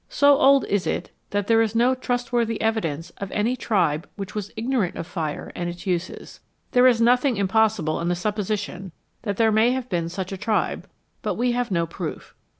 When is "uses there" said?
5.85-6.87